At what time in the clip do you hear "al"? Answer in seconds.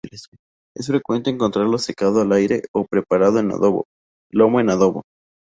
2.21-2.31